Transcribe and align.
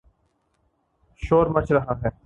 شور 1.21 1.47
مچ 1.47 1.71
رہا 1.71 1.93
ہے۔ 2.05 2.19